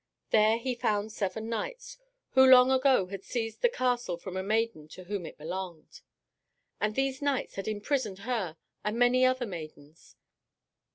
There 0.31 0.57
he 0.57 0.73
found 0.73 1.11
seven 1.11 1.47
knights, 1.47 1.99
who 2.31 2.43
long 2.43 2.71
ago 2.71 3.05
had 3.05 3.23
seized 3.23 3.61
the 3.61 3.69
castle 3.69 4.17
from 4.17 4.35
a 4.35 4.41
maiden 4.41 4.87
to 4.87 5.03
whom 5.03 5.27
it 5.27 5.37
belonged. 5.37 6.01
And 6.79 6.95
these 6.95 7.21
knights 7.21 7.53
had 7.53 7.67
imprisoned 7.67 8.17
her 8.25 8.57
and 8.83 8.97
many 8.97 9.23
other 9.23 9.45
maidens. 9.45 10.15